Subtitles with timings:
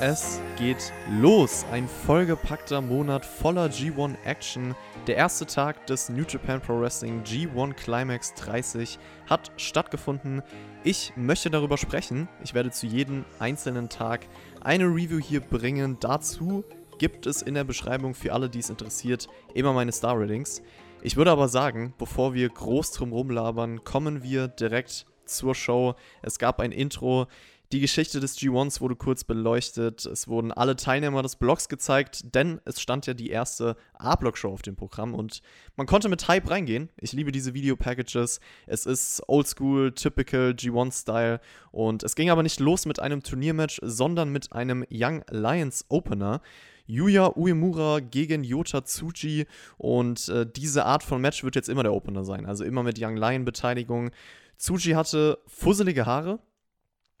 [0.00, 1.66] es geht los.
[1.70, 4.74] Ein vollgepackter Monat voller G1 Action.
[5.06, 8.98] Der erste Tag des New Japan Pro Wrestling G1 Climax 30
[9.28, 10.42] hat stattgefunden.
[10.84, 12.28] Ich möchte darüber sprechen.
[12.42, 14.26] Ich werde zu jedem einzelnen Tag
[14.62, 15.98] eine Review hier bringen.
[16.00, 16.64] Dazu
[16.98, 20.62] gibt es in der Beschreibung für alle, die es interessiert, immer meine Star Ratings.
[21.02, 25.94] Ich würde aber sagen, bevor wir groß drum rumlabern, kommen wir direkt zur Show.
[26.22, 27.26] Es gab ein Intro.
[27.72, 30.04] Die Geschichte des G1s wurde kurz beleuchtet.
[30.04, 34.62] Es wurden alle Teilnehmer des Blocks gezeigt, denn es stand ja die erste A-Block-Show auf
[34.62, 35.40] dem Programm und
[35.76, 36.88] man konnte mit Hype reingehen.
[36.96, 38.40] Ich liebe diese Video-Packages.
[38.66, 44.30] Es ist oldschool, typical G1-Style und es ging aber nicht los mit einem Turniermatch, sondern
[44.30, 46.42] mit einem Young Lions Opener.
[46.88, 49.46] Yuya Uemura gegen Yota Tsuji
[49.78, 52.98] und äh, diese Art von Match wird jetzt immer der Opener sein, also immer mit
[53.00, 54.10] Young Lion Beteiligung.
[54.58, 56.40] Tsuji hatte fusselige Haare,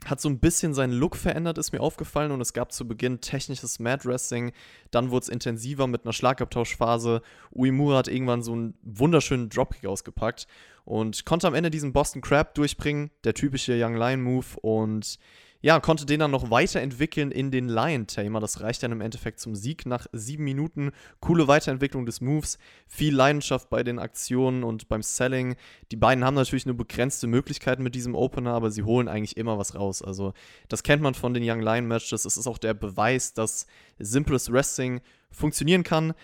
[0.06, 2.32] hat so ein bisschen seinen Look verändert, ist mir aufgefallen.
[2.32, 4.52] Und es gab zu Beginn technisches Mad Wrestling,
[4.90, 7.22] dann wurde es intensiver mit einer Schlagabtauschphase.
[7.54, 10.46] Uemura hat irgendwann so einen wunderschönen Dropkick ausgepackt
[10.84, 14.46] und konnte am Ende diesen Boston Crab durchbringen, der typische Young Lion Move.
[14.62, 15.18] Und
[15.62, 18.40] ja, konnte den dann noch weiterentwickeln in den Lion Tamer.
[18.40, 20.92] Das reicht dann im Endeffekt zum Sieg nach sieben Minuten.
[21.20, 25.56] Coole Weiterentwicklung des Moves, viel Leidenschaft bei den Aktionen und beim Selling.
[25.90, 29.58] Die beiden haben natürlich nur begrenzte Möglichkeiten mit diesem Opener, aber sie holen eigentlich immer
[29.58, 30.02] was raus.
[30.02, 30.32] Also,
[30.68, 32.24] das kennt man von den Young Lion Matches.
[32.24, 33.66] Es ist auch der Beweis, dass
[33.98, 35.00] simples Wrestling
[35.30, 36.14] funktionieren kann.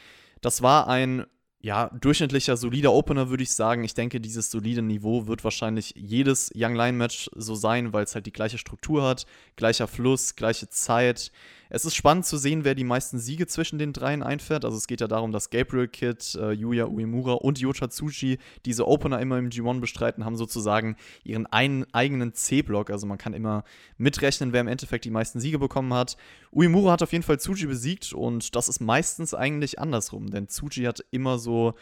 [0.41, 1.27] Das war ein
[1.67, 3.83] ja, durchschnittlicher, solider Opener, würde ich sagen.
[3.83, 8.15] Ich denke, dieses solide Niveau wird wahrscheinlich jedes Young Lion Match so sein, weil es
[8.15, 11.33] halt die gleiche Struktur hat, gleicher Fluss, gleiche Zeit.
[11.69, 14.65] Es ist spannend zu sehen, wer die meisten Siege zwischen den dreien einfährt.
[14.65, 18.87] Also es geht ja darum, dass Gabriel Kid, äh, Yuya Uemura und Yota Tsuchi diese
[18.87, 22.91] Opener immer im G1 bestreiten, haben sozusagen ihren einen eigenen C-Block.
[22.91, 23.65] Also man kann immer
[23.99, 26.17] mitrechnen, wer im Endeffekt die meisten Siege bekommen hat.
[26.53, 30.85] Uemura hat auf jeden Fall Tsuchi besiegt und das ist meistens eigentlich andersrum, denn Tsuchi
[30.85, 31.75] hat immer so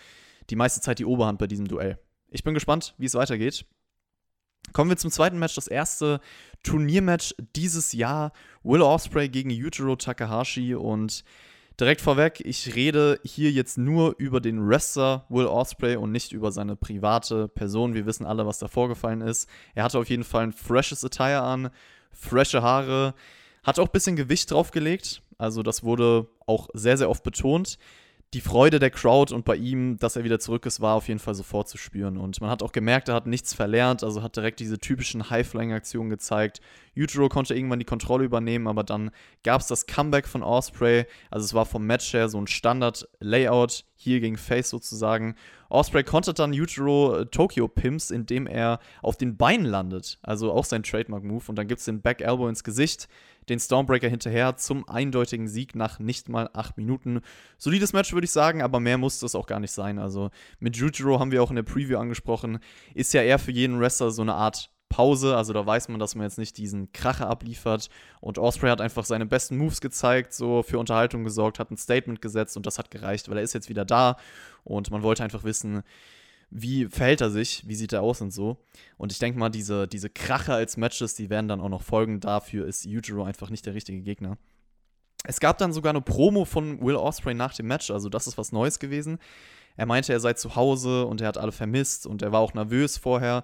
[0.51, 1.99] die meiste Zeit die Oberhand bei diesem Duell.
[2.31, 3.67] Ich bin gespannt, wie es weitergeht.
[4.73, 6.21] Kommen wir zum zweiten Match, das erste
[6.63, 8.33] Turniermatch dieses Jahr.
[8.63, 11.25] Will Osprey gegen Yujiro Takahashi und
[11.79, 16.51] direkt vorweg, ich rede hier jetzt nur über den Wrestler Will Osprey und nicht über
[16.53, 17.95] seine private Person.
[17.95, 19.49] Wir wissen alle, was da vorgefallen ist.
[19.75, 21.71] Er hatte auf jeden Fall ein freshes Attire an,
[22.13, 23.15] frische Haare,
[23.63, 25.23] hat auch ein bisschen Gewicht draufgelegt.
[25.39, 27.79] Also das wurde auch sehr, sehr oft betont
[28.35, 31.21] die Freude der Crowd und bei ihm, dass er wieder zurück ist, war auf jeden
[31.21, 32.17] Fall sofort zu spüren.
[32.19, 36.11] Und man hat auch gemerkt, er hat nichts verlernt, also hat direkt diese typischen High-Flying-Aktionen
[36.11, 36.61] gezeigt.
[36.95, 39.13] Yujiro konnte irgendwann die Kontrolle übernehmen, aber dann
[39.45, 41.07] gab es das Comeback von Osprey.
[41.31, 45.37] Also es war vom Match her so ein Standard-Layout, hier gegen Face sozusagen.
[45.75, 50.19] Osprey konnte dann Yujiro äh, Tokyo Pimps, indem er auf den Beinen landet.
[50.23, 51.45] Also auch sein Trademark-Move.
[51.49, 53.09] Und dann gibt es den Back Elbow ins Gesicht
[53.49, 57.21] den Stormbreaker hinterher zum eindeutigen Sieg nach nicht mal acht Minuten.
[57.59, 59.99] Solides Match, würde ich sagen, aber mehr musste es auch gar nicht sein.
[59.99, 62.59] Also mit Jujiro haben wir auch in der Preview angesprochen,
[62.95, 66.15] ist ja eher für jeden Wrestler so eine Art Pause, also da weiß man, dass
[66.15, 67.89] man jetzt nicht diesen Kracher abliefert.
[68.21, 72.23] Und Osprey hat einfach seine besten Moves gezeigt, so für Unterhaltung gesorgt, hat ein Statement
[72.23, 74.17] gesetzt und das hat gereicht, weil er ist jetzt wieder da
[74.63, 75.83] und man wollte einfach wissen,
[76.49, 78.59] wie verhält er sich, wie sieht er aus und so.
[78.97, 82.21] Und ich denke mal, diese, diese Krache als Matches, die werden dann auch noch folgen.
[82.21, 84.39] Dafür ist Yujiro einfach nicht der richtige Gegner.
[85.25, 88.39] Es gab dann sogar eine Promo von Will Osprey nach dem Match, also das ist
[88.39, 89.19] was Neues gewesen.
[89.77, 92.55] Er meinte, er sei zu Hause und er hat alle vermisst und er war auch
[92.55, 93.43] nervös vorher.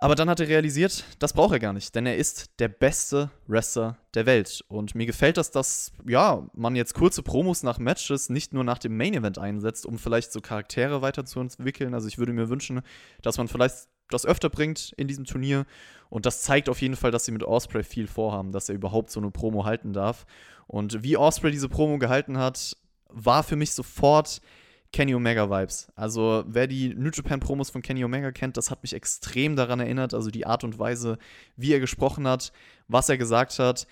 [0.00, 3.30] Aber dann hat er realisiert, das braucht er gar nicht, denn er ist der beste
[3.48, 4.64] Wrestler der Welt.
[4.68, 8.78] Und mir gefällt das, dass ja, man jetzt kurze Promos nach Matches nicht nur nach
[8.78, 11.94] dem Main Event einsetzt, um vielleicht so Charaktere weiterzuentwickeln.
[11.94, 12.82] Also ich würde mir wünschen,
[13.22, 15.66] dass man vielleicht das öfter bringt in diesem Turnier.
[16.10, 19.10] Und das zeigt auf jeden Fall, dass sie mit Osprey viel vorhaben, dass er überhaupt
[19.10, 20.26] so eine Promo halten darf.
[20.68, 22.76] Und wie Osprey diese Promo gehalten hat,
[23.08, 24.40] war für mich sofort
[24.92, 25.92] Kenny Omega Vibes.
[25.94, 29.80] Also, wer die New Japan Promos von Kenny Omega kennt, das hat mich extrem daran
[29.80, 30.14] erinnert.
[30.14, 31.18] Also, die Art und Weise,
[31.56, 32.52] wie er gesprochen hat,
[32.88, 33.86] was er gesagt hat.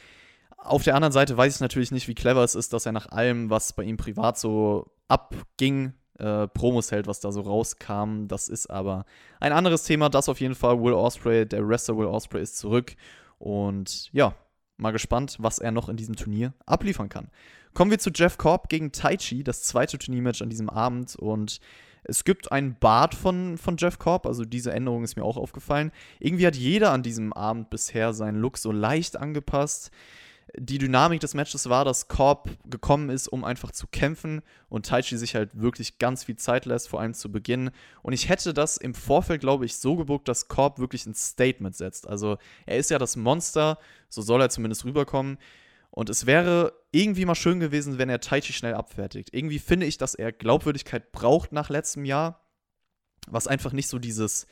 [0.57, 3.11] Auf der anderen Seite weiß ich natürlich nicht, wie clever es ist, dass er nach
[3.11, 8.27] allem, was bei ihm privat so abging, äh, Promos hält, was da so rauskam.
[8.27, 9.05] Das ist aber
[9.39, 10.09] ein anderes Thema.
[10.09, 10.81] Das auf jeden Fall.
[10.83, 12.97] Will Osprey, der Wrestler Will Osprey ist zurück.
[13.39, 14.35] Und ja,
[14.77, 17.29] mal gespannt, was er noch in diesem Turnier abliefern kann.
[17.77, 21.15] Kommen wir zu Jeff Korb gegen Taichi, das zweite Turniermatch an diesem Abend.
[21.15, 21.61] Und
[22.05, 25.93] es gibt einen Bart von, von Jeff Korb, also diese Änderung ist mir auch aufgefallen.
[26.19, 29.91] Irgendwie hat jeder an diesem Abend bisher seinen Look so leicht angepasst
[30.59, 35.17] die Dynamik des Matches war, dass Korb gekommen ist, um einfach zu kämpfen und Taichi
[35.19, 37.71] sich halt wirklich ganz viel Zeit lässt, vor allem zu Beginn.
[38.03, 41.77] Und ich hätte das im Vorfeld, glaube ich, so gebuckt, dass Korb wirklich ein Statement
[41.77, 42.09] setzt.
[42.09, 43.79] Also er ist ja das Monster,
[44.09, 45.39] so soll er zumindest rüberkommen.
[45.97, 49.31] Und es wäre irgendwie mal schön gewesen, wenn er Taichi schnell abfertigt.
[49.33, 52.45] Irgendwie finde ich, dass er Glaubwürdigkeit braucht nach letztem Jahr,
[53.29, 54.47] was einfach nicht so dieses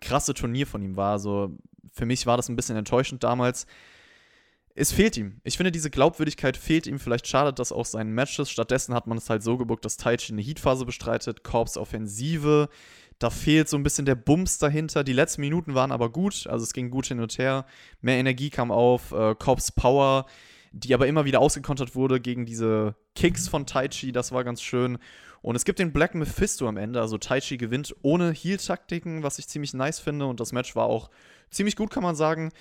[0.00, 1.12] krasse Turnier von ihm war.
[1.12, 1.54] Also
[1.92, 3.66] für mich war das ein bisschen enttäuschend damals.
[4.74, 5.42] Es fehlt ihm.
[5.44, 6.98] Ich finde, diese Glaubwürdigkeit fehlt ihm.
[6.98, 8.50] Vielleicht schadet das auch seinen Matches.
[8.50, 12.70] Stattdessen hat man es halt so gebuckt, dass Taichi eine Heatphase bestreitet, Korps Offensive.
[13.18, 15.04] Da fehlt so ein bisschen der Bums dahinter.
[15.04, 16.46] Die letzten Minuten waren aber gut.
[16.46, 17.66] Also es ging gut hin und her.
[18.00, 19.12] Mehr Energie kam auf.
[19.12, 20.24] Äh, Korps Power,
[20.76, 24.12] die aber immer wieder ausgekontert wurde gegen diese Kicks von Taichi.
[24.12, 24.98] Das war ganz schön.
[25.40, 27.00] Und es gibt den Black Mephisto am Ende.
[27.00, 30.26] Also Taichi gewinnt ohne Heal-Taktiken, was ich ziemlich nice finde.
[30.26, 31.10] Und das Match war auch
[31.50, 32.52] ziemlich gut, kann man sagen.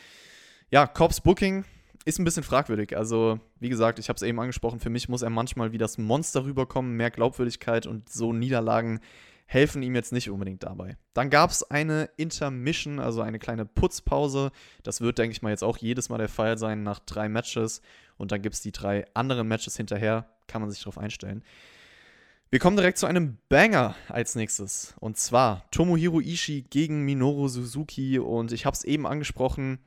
[0.72, 1.66] Ja, Korps Booking
[2.06, 2.96] ist ein bisschen fragwürdig.
[2.96, 5.98] Also, wie gesagt, ich habe es eben angesprochen, für mich muss er manchmal wie das
[5.98, 9.02] Monster rüberkommen, mehr Glaubwürdigkeit und so Niederlagen
[9.46, 10.98] helfen ihm jetzt nicht unbedingt dabei.
[11.14, 14.52] Dann gab es eine Intermission, also eine kleine Putzpause.
[14.84, 17.82] Das wird, denke ich mal, jetzt auch jedes Mal der Fall sein nach drei Matches.
[18.18, 20.28] Und dann gibt es die drei anderen Matches hinterher.
[20.48, 21.44] Kann man sich darauf einstellen.
[22.50, 24.96] Wir kommen direkt zu einem Banger als nächstes.
[25.00, 28.18] Und zwar Tomohiro Ishii gegen Minoru Suzuki.
[28.20, 29.80] Und ich habe es eben angesprochen.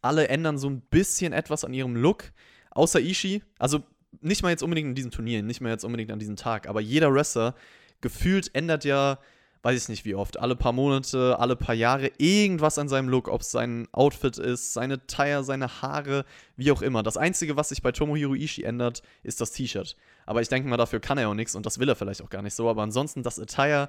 [0.00, 2.32] Alle ändern so ein bisschen etwas an ihrem Look.
[2.70, 3.42] Außer Ishii.
[3.58, 3.82] Also
[4.20, 6.68] nicht mal jetzt unbedingt in diesem Turnier, nicht mal jetzt unbedingt an diesem Tag.
[6.68, 7.54] Aber jeder Wrestler
[8.00, 9.18] gefühlt ändert ja,
[9.62, 13.28] weiß ich nicht wie oft, alle paar Monate, alle paar Jahre irgendwas an seinem Look,
[13.28, 16.24] ob es sein Outfit ist, seine Tire, seine Haare,
[16.56, 17.02] wie auch immer.
[17.02, 19.96] Das Einzige, was sich bei Tomohiro Ishii ändert, ist das T-Shirt.
[20.24, 22.30] Aber ich denke mal, dafür kann er auch nichts und das will er vielleicht auch
[22.30, 22.70] gar nicht so.
[22.70, 23.88] Aber ansonsten das Attire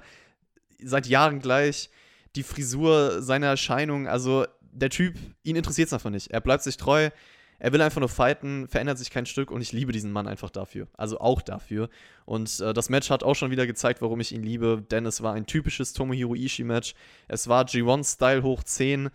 [0.82, 1.88] seit Jahren gleich,
[2.36, 6.30] die Frisur, seine Erscheinung, also der Typ, ihn interessiert es einfach nicht.
[6.30, 7.10] Er bleibt sich treu,
[7.62, 10.50] er will einfach nur fighten, verändert sich kein Stück und ich liebe diesen Mann einfach
[10.50, 10.88] dafür.
[10.94, 11.90] Also auch dafür.
[12.24, 15.22] Und äh, das Match hat auch schon wieder gezeigt, warum ich ihn liebe, denn es
[15.22, 16.94] war ein typisches Tomohiro Ishii-Match.
[17.28, 19.10] Es war G1-Style hoch 10.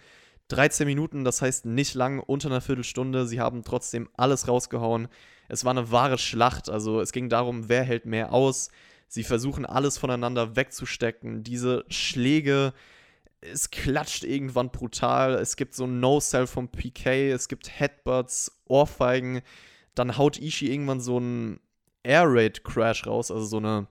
[0.48, 3.28] 13 Minuten, das heißt nicht lang, unter einer Viertelstunde.
[3.28, 5.10] Sie haben trotzdem alles rausgehauen.
[5.50, 6.70] Es war eine wahre Schlacht.
[6.70, 8.70] Also es ging darum, wer hält mehr aus.
[9.10, 11.44] Sie versuchen alles voneinander wegzustecken.
[11.44, 12.74] Diese Schläge,
[13.42, 15.36] es klatscht irgendwann brutal.
[15.36, 19.42] Es gibt so ein No-Cell vom PK, es gibt Headbutts, Ohrfeigen.
[19.96, 21.60] Dann haut Ishii irgendwann so einen
[22.04, 23.88] Air Raid Crash raus, also so eine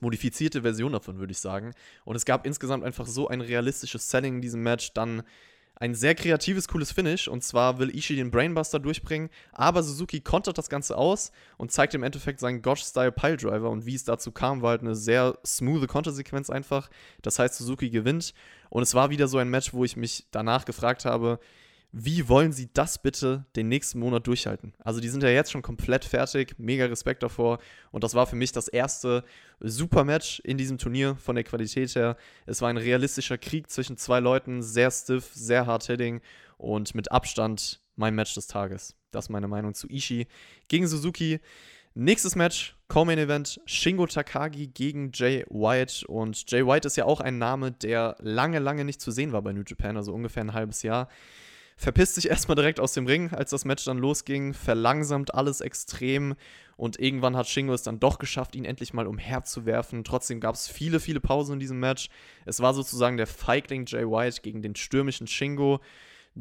[0.00, 1.72] modifizierte Version davon, würde ich sagen.
[2.04, 4.92] Und es gab insgesamt einfach so ein realistisches Selling in diesem Match.
[4.92, 5.22] Dann
[5.80, 7.26] ein sehr kreatives, cooles Finish.
[7.26, 11.94] Und zwar will Ishii den Brainbuster durchbringen, aber Suzuki kontert das Ganze aus und zeigt
[11.94, 13.70] im Endeffekt seinen Gotch-Style Piledriver.
[13.70, 16.90] Und wie es dazu kam, war halt eine sehr smooth Kontersequenz einfach.
[17.22, 18.34] Das heißt, Suzuki gewinnt.
[18.68, 21.40] Und es war wieder so ein Match, wo ich mich danach gefragt habe,
[21.92, 24.74] wie wollen sie das bitte den nächsten Monat durchhalten?
[24.78, 27.58] Also die sind ja jetzt schon komplett fertig, mega Respekt davor
[27.90, 29.24] und das war für mich das erste
[29.58, 32.16] Super-Match in diesem Turnier von der Qualität her.
[32.46, 36.20] Es war ein realistischer Krieg zwischen zwei Leuten, sehr stiff, sehr hard-hitting
[36.58, 38.94] und mit Abstand mein Match des Tages.
[39.10, 40.28] Das ist meine Meinung zu Ishii
[40.68, 41.40] gegen Suzuki.
[41.94, 46.06] Nächstes Match, Co-Main Event, Shingo Takagi gegen Jay White.
[46.06, 49.42] Und Jay White ist ja auch ein Name, der lange, lange nicht zu sehen war
[49.42, 51.08] bei New Japan, also ungefähr ein halbes Jahr
[51.80, 56.36] verpisst sich erstmal direkt aus dem Ring, als das Match dann losging, verlangsamt alles extrem
[56.76, 60.02] und irgendwann hat Shingo es dann doch geschafft, ihn endlich mal umherzuwerfen.
[60.02, 62.08] Trotzdem gab es viele, viele Pausen in diesem Match.
[62.46, 65.80] Es war sozusagen der Feigling Jay White gegen den stürmischen Shingo.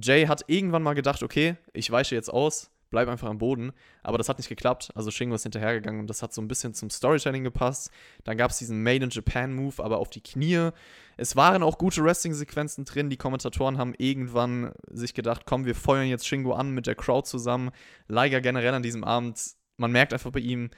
[0.01, 3.71] Jay hat irgendwann mal gedacht, okay, ich weiche jetzt aus, bleib einfach am Boden.
[4.03, 4.89] Aber das hat nicht geklappt.
[4.95, 7.91] Also Shingo ist hinterhergegangen und das hat so ein bisschen zum Storytelling gepasst.
[8.23, 10.69] Dann gab es diesen Made in Japan Move, aber auf die Knie.
[11.17, 13.09] Es waren auch gute Wrestling-Sequenzen drin.
[13.09, 17.27] Die Kommentatoren haben irgendwann sich gedacht, komm, wir feuern jetzt Shingo an mit der Crowd
[17.27, 17.71] zusammen.
[18.07, 19.39] Liger generell an diesem Abend,
[19.77, 20.69] man merkt einfach bei ihm,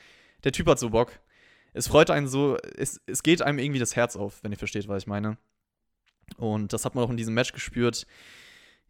[0.43, 1.19] der Typ hat so Bock.
[1.73, 4.87] Es freut einen so, es, es geht einem irgendwie das Herz auf, wenn ihr versteht,
[4.87, 5.37] was ich meine.
[6.37, 8.05] Und das hat man auch in diesem Match gespürt.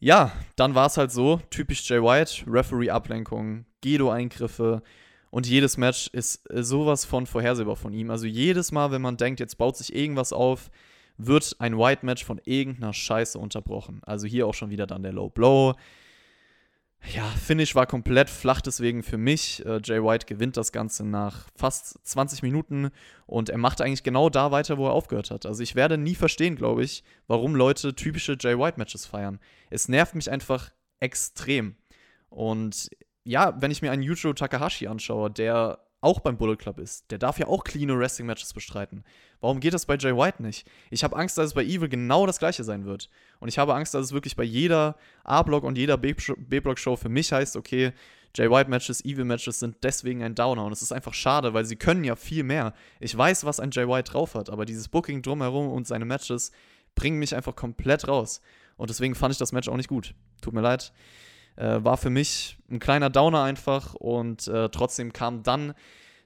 [0.03, 4.81] Ja, dann war es halt so, typisch Jay White, Referee-Ablenkung, Gedo-Eingriffe
[5.29, 8.09] und jedes Match ist sowas von vorhersehbar von ihm.
[8.09, 10.71] Also jedes Mal, wenn man denkt, jetzt baut sich irgendwas auf,
[11.17, 14.01] wird ein White-Match von irgendeiner Scheiße unterbrochen.
[14.03, 15.75] Also hier auch schon wieder dann der Low Blow.
[17.09, 19.65] Ja, Finish war komplett flach, deswegen für mich.
[19.65, 22.91] Äh, Jay White gewinnt das Ganze nach fast 20 Minuten
[23.25, 25.45] und er macht eigentlich genau da weiter, wo er aufgehört hat.
[25.45, 29.39] Also ich werde nie verstehen, glaube ich, warum Leute typische Jay White-Matches feiern.
[29.69, 31.75] Es nervt mich einfach extrem.
[32.29, 32.89] Und
[33.23, 37.09] ja, wenn ich mir einen Yujo Takahashi anschaue, der auch beim Bullet Club ist.
[37.11, 39.03] Der darf ja auch clean Wrestling-Matches bestreiten.
[39.39, 40.67] Warum geht das bei Jay White nicht?
[40.89, 43.09] Ich habe Angst, dass es bei Evil genau das gleiche sein wird.
[43.39, 47.31] Und ich habe Angst, dass es wirklich bei jeder A-Block und jeder B-Block-Show für mich
[47.31, 47.93] heißt, okay,
[48.35, 50.65] Jay White-Matches, Evil-Matches sind deswegen ein Downer.
[50.65, 52.73] Und es ist einfach schade, weil sie können ja viel mehr.
[52.99, 56.51] Ich weiß, was ein Jay White drauf hat, aber dieses Booking drumherum und seine Matches
[56.95, 58.41] bringen mich einfach komplett raus.
[58.77, 60.15] Und deswegen fand ich das Match auch nicht gut.
[60.41, 60.91] Tut mir leid.
[61.55, 65.73] Äh, war für mich ein kleiner Downer einfach und äh, trotzdem kam dann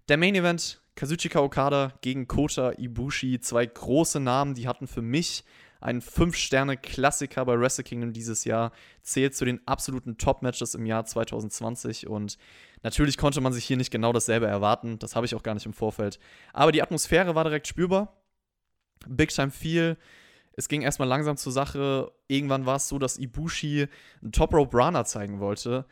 [0.07, 0.81] der Main Event.
[0.95, 5.43] Kazuchika Okada gegen Kota Ibushi, zwei große Namen, die hatten für mich
[5.81, 12.07] ein 5-Sterne-Klassiker bei Wrestle Kingdom dieses Jahr, zählt zu den absoluten Top-Matches im Jahr 2020
[12.07, 12.37] und
[12.81, 15.65] natürlich konnte man sich hier nicht genau dasselbe erwarten, das habe ich auch gar nicht
[15.65, 16.17] im Vorfeld,
[16.53, 18.15] aber die Atmosphäre war direkt spürbar,
[19.05, 19.97] Big Time Feel,
[20.57, 22.11] es ging erstmal langsam zur Sache.
[22.27, 23.87] Irgendwann war es so, dass Ibushi
[24.21, 25.85] einen Top Rope Runner zeigen wollte.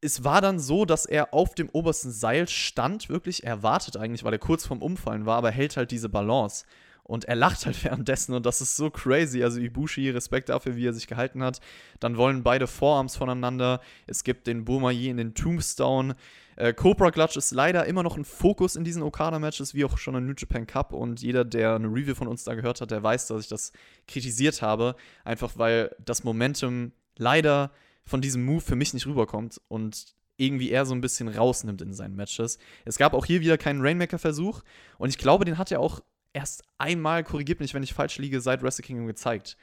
[0.00, 4.34] Es war dann so, dass er auf dem obersten Seil stand, wirklich erwartet eigentlich, weil
[4.34, 6.66] er kurz vorm Umfallen war, aber hält halt diese Balance.
[7.04, 9.42] Und er lacht halt währenddessen und das ist so crazy.
[9.44, 11.60] Also Ibushi, Respekt dafür, wie er sich gehalten hat.
[12.00, 13.80] Dann wollen beide Vorarms voneinander.
[14.06, 16.16] Es gibt den Bomaye in den Tombstone.
[16.56, 20.14] Äh, Cobra Clutch ist leider immer noch ein Fokus in diesen Okada-Matches, wie auch schon
[20.14, 20.92] im New Japan Cup.
[20.92, 23.72] Und jeder, der eine Review von uns da gehört hat, der weiß, dass ich das
[24.08, 24.96] kritisiert habe.
[25.24, 27.70] Einfach weil das Momentum leider
[28.04, 31.92] von diesem Move für mich nicht rüberkommt und irgendwie eher so ein bisschen rausnimmt in
[31.92, 32.58] seinen Matches.
[32.84, 34.62] Es gab auch hier wieder keinen Rainmaker-Versuch
[34.98, 36.00] und ich glaube, den hat er auch
[36.34, 39.56] erst einmal, korrigiert mich, wenn ich falsch liege, seit Wrestle Kingdom gezeigt.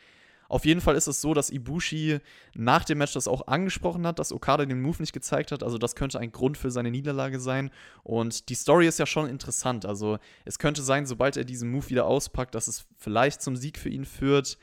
[0.51, 2.19] Auf jeden Fall ist es so, dass Ibushi
[2.55, 5.63] nach dem Match das auch angesprochen hat, dass Okada den Move nicht gezeigt hat.
[5.63, 7.71] Also das könnte ein Grund für seine Niederlage sein.
[8.03, 9.85] Und die Story ist ja schon interessant.
[9.85, 13.77] Also es könnte sein, sobald er diesen Move wieder auspackt, dass es vielleicht zum Sieg
[13.77, 14.57] für ihn führt.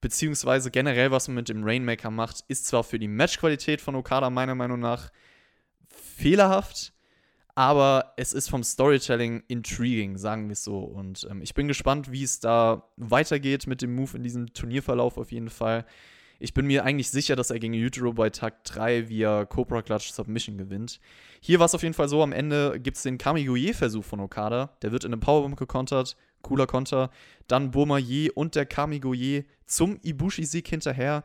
[0.00, 4.30] Beziehungsweise generell, was man mit dem Rainmaker macht, ist zwar für die Matchqualität von Okada
[4.30, 5.10] meiner Meinung nach
[5.88, 6.94] fehlerhaft,
[7.58, 10.78] aber es ist vom Storytelling intriguing, sagen wir es so.
[10.78, 15.18] Und ähm, ich bin gespannt, wie es da weitergeht mit dem Move in diesem Turnierverlauf
[15.18, 15.84] auf jeden Fall.
[16.38, 20.12] Ich bin mir eigentlich sicher, dass er gegen Utero bei Tag 3 via Cobra Clutch
[20.12, 21.00] Submission gewinnt.
[21.40, 24.76] Hier war es auf jeden Fall so, am Ende gibt es den Kamigoye-Versuch von Okada.
[24.82, 27.10] Der wird in einem Powerbomb gekontert, cooler Konter.
[27.48, 31.24] Dann Bourmaye und der Kamigoye zum Ibushi-Sieg hinterher.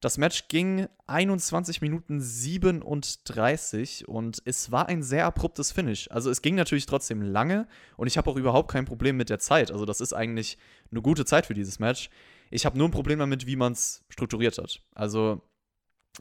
[0.00, 6.10] Das Match ging 21 Minuten 37 und es war ein sehr abruptes Finish.
[6.10, 9.38] Also es ging natürlich trotzdem lange und ich habe auch überhaupt kein Problem mit der
[9.38, 9.70] Zeit.
[9.70, 10.56] Also das ist eigentlich
[10.90, 12.08] eine gute Zeit für dieses Match.
[12.50, 14.82] Ich habe nur ein Problem damit, wie man es strukturiert hat.
[14.94, 15.42] Also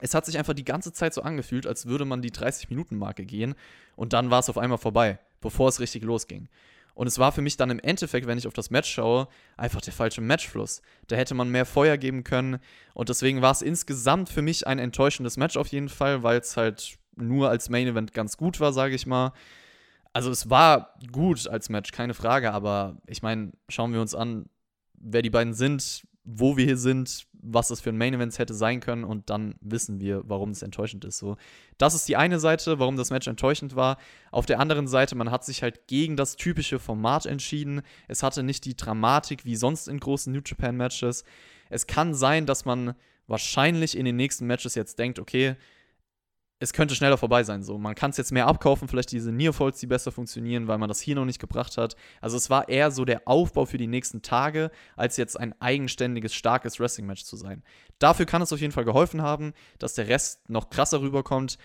[0.02, 3.56] es hat sich einfach die ganze Zeit so angefühlt, als würde man die 30-Minuten-Marke gehen
[3.96, 6.50] und dann war es auf einmal vorbei, bevor es richtig losging.
[6.94, 9.28] Und es war für mich dann im Endeffekt, wenn ich auf das Match schaue,
[9.58, 10.82] einfach der falsche Matchfluss.
[11.08, 12.60] Da hätte man mehr Feuer geben können.
[12.94, 16.58] Und deswegen war es insgesamt für mich ein enttäuschendes Match auf jeden Fall, weil es
[16.58, 19.34] halt nur als Main Event ganz gut war, sage ich mal.
[20.14, 24.50] Also es war gut als Match, keine Frage, aber ich meine, schauen wir uns an,
[24.96, 28.54] wer die beiden sind, wo wir hier sind, was das für ein Main Event hätte
[28.54, 31.18] sein können und dann wissen wir, warum es enttäuschend ist.
[31.18, 31.38] So,
[31.78, 33.98] das ist die eine Seite, warum das Match enttäuschend war.
[34.32, 37.82] Auf der anderen Seite, man hat sich halt gegen das typische Format entschieden.
[38.08, 41.24] Es hatte nicht die Dramatik wie sonst in großen New Japan Matches.
[41.70, 42.96] Es kann sein, dass man
[43.28, 45.56] wahrscheinlich in den nächsten Matches jetzt denkt, okay,
[46.62, 47.64] es könnte schneller vorbei sein.
[47.64, 50.90] So, man kann es jetzt mehr abkaufen, vielleicht diese Nearfolds, die besser funktionieren, weil man
[50.90, 51.96] das hier noch nicht gebracht hat.
[52.20, 56.34] Also es war eher so der Aufbau für die nächsten Tage, als jetzt ein eigenständiges,
[56.34, 57.64] starkes Wrestling-Match zu sein.
[57.98, 61.58] Dafür kann es auf jeden Fall geholfen haben, dass der Rest noch krasser rüberkommt.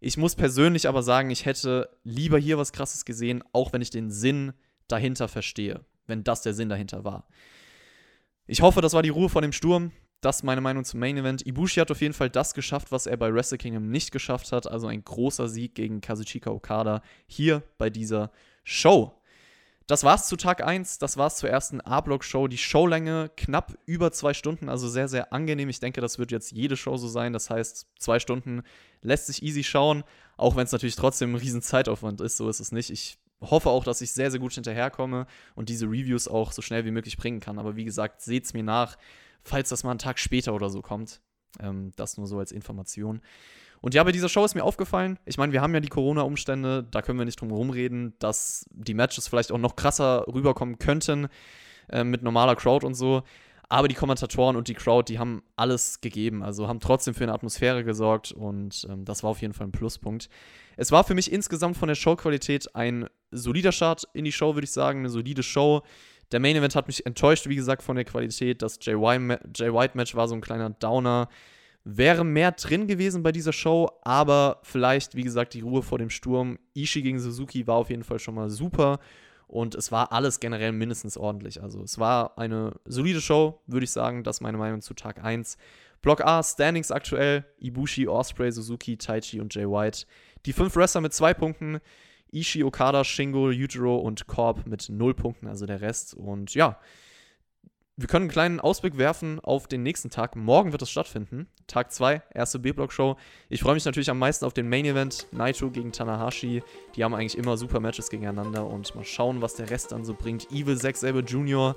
[0.00, 3.90] Ich muss persönlich aber sagen, ich hätte lieber hier was Krasses gesehen, auch wenn ich
[3.90, 4.54] den Sinn
[4.88, 7.28] dahinter verstehe, wenn das der Sinn dahinter war.
[8.46, 9.92] Ich hoffe, das war die Ruhe vor dem Sturm.
[10.20, 11.46] Das ist meine Meinung zum Main Event.
[11.46, 14.70] Ibushi hat auf jeden Fall das geschafft, was er bei Wrestle Kingdom nicht geschafft hat.
[14.70, 18.30] Also ein großer Sieg gegen Kazuchika Okada hier bei dieser
[18.62, 19.14] Show.
[19.86, 20.98] Das war's zu Tag 1.
[20.98, 22.48] Das war's zur ersten A-Block-Show.
[22.48, 25.68] Die Showlänge knapp über zwei Stunden, also sehr, sehr angenehm.
[25.68, 27.32] Ich denke, das wird jetzt jede Show so sein.
[27.32, 28.62] Das heißt, zwei Stunden
[29.00, 30.04] lässt sich easy schauen,
[30.36, 32.36] auch wenn es natürlich trotzdem ein riesen Zeitaufwand ist.
[32.36, 32.90] So ist es nicht.
[32.90, 36.84] Ich hoffe auch, dass ich sehr, sehr gut hinterherkomme und diese Reviews auch so schnell
[36.84, 37.58] wie möglich bringen kann.
[37.58, 38.96] Aber wie gesagt, seht's mir nach
[39.44, 41.20] falls das mal einen Tag später oder so kommt.
[41.60, 43.20] Ähm, das nur so als Information.
[43.80, 46.86] Und ja, bei dieser Show ist mir aufgefallen, ich meine, wir haben ja die Corona-Umstände,
[46.90, 50.78] da können wir nicht drum herum reden, dass die Matches vielleicht auch noch krasser rüberkommen
[50.78, 51.28] könnten
[51.88, 53.22] äh, mit normaler Crowd und so.
[53.72, 57.32] Aber die Kommentatoren und die Crowd, die haben alles gegeben, also haben trotzdem für eine
[57.32, 60.28] Atmosphäre gesorgt und ähm, das war auf jeden Fall ein Pluspunkt.
[60.76, 64.64] Es war für mich insgesamt von der Showqualität ein solider Start in die Show, würde
[64.64, 65.82] ich sagen, eine solide Show.
[66.32, 68.62] Der Main Event hat mich enttäuscht, wie gesagt, von der Qualität.
[68.62, 71.28] Das Jay White-Match war so ein kleiner Downer.
[71.84, 76.10] Wäre mehr drin gewesen bei dieser Show, aber vielleicht, wie gesagt, die Ruhe vor dem
[76.10, 76.58] Sturm.
[76.74, 78.98] Ishii gegen Suzuki war auf jeden Fall schon mal super
[79.50, 81.60] und es war alles generell mindestens ordentlich.
[81.62, 84.22] Also es war eine solide Show, würde ich sagen.
[84.22, 85.56] Das ist meine Meinung zu Tag 1.
[86.02, 90.06] Block A, Standings aktuell: Ibushi, Osprey, Suzuki, Taichi und Jay White.
[90.46, 91.80] Die fünf Wrestler mit zwei Punkten.
[92.32, 96.14] Ishii, Okada, Shingo, Yujiro und Korb mit 0 Punkten, also der Rest.
[96.14, 96.78] Und ja,
[97.96, 100.34] wir können einen kleinen Ausblick werfen auf den nächsten Tag.
[100.34, 101.48] Morgen wird es stattfinden.
[101.66, 103.16] Tag 2, erste B-Block-Show.
[103.50, 105.26] Ich freue mich natürlich am meisten auf den Main-Event.
[105.32, 106.62] Naito gegen Tanahashi.
[106.96, 108.66] Die haben eigentlich immer super Matches gegeneinander.
[108.66, 110.50] Und mal schauen, was der Rest dann so bringt.
[110.50, 111.76] Evil Zack Sabre Jr.,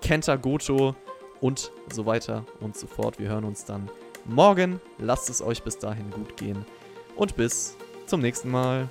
[0.00, 0.94] Kenta Goto
[1.40, 3.18] und so weiter und so fort.
[3.18, 3.90] Wir hören uns dann
[4.26, 4.80] morgen.
[4.98, 6.64] Lasst es euch bis dahin gut gehen.
[7.16, 8.88] Und bis zum nächsten Mal.